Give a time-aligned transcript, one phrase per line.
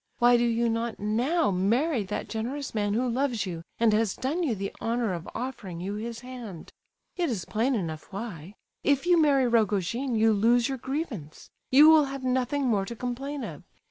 [0.17, 4.41] Why do you not now marry that generous man who loves you, and has done
[4.41, 6.71] you the honour of offering you his hand?
[7.17, 12.05] It is plain enough why; if you marry Rogojin you lose your grievance; you will
[12.05, 13.61] have nothing more to complain of.